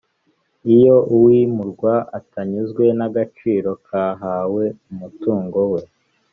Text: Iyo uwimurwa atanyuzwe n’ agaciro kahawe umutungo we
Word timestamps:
Iyo 0.75 0.95
uwimurwa 1.15 1.93
atanyuzwe 2.19 2.83
n’ 2.97 3.01
agaciro 3.07 3.71
kahawe 3.87 4.63
umutungo 4.91 5.59
we 5.73 5.81